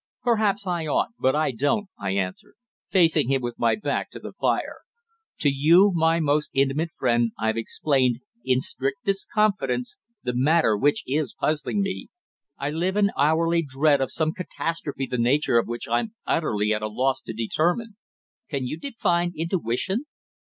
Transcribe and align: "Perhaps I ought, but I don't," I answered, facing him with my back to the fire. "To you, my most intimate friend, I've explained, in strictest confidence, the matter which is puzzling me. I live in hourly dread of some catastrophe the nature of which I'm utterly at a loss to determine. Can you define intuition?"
"Perhaps 0.23 0.65
I 0.65 0.87
ought, 0.87 1.09
but 1.19 1.35
I 1.35 1.51
don't," 1.51 1.87
I 1.99 2.13
answered, 2.15 2.55
facing 2.89 3.29
him 3.29 3.43
with 3.43 3.59
my 3.59 3.75
back 3.75 4.09
to 4.09 4.19
the 4.19 4.33
fire. 4.33 4.79
"To 5.41 5.49
you, 5.51 5.91
my 5.93 6.19
most 6.19 6.49
intimate 6.55 6.89
friend, 6.97 7.33
I've 7.37 7.55
explained, 7.55 8.17
in 8.43 8.61
strictest 8.61 9.27
confidence, 9.31 9.97
the 10.23 10.33
matter 10.33 10.75
which 10.75 11.03
is 11.05 11.35
puzzling 11.39 11.81
me. 11.83 12.07
I 12.57 12.71
live 12.71 12.97
in 12.97 13.11
hourly 13.15 13.61
dread 13.61 14.01
of 14.01 14.11
some 14.11 14.33
catastrophe 14.33 15.05
the 15.05 15.19
nature 15.19 15.59
of 15.59 15.67
which 15.67 15.87
I'm 15.87 16.15
utterly 16.25 16.73
at 16.73 16.81
a 16.81 16.87
loss 16.87 17.21
to 17.21 17.33
determine. 17.33 17.95
Can 18.49 18.65
you 18.65 18.79
define 18.79 19.33
intuition?" 19.35 20.07